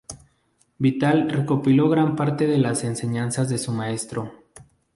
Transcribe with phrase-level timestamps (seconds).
[0.79, 4.31] Vital recopiló gran parte de las enseñanzas de su maestro.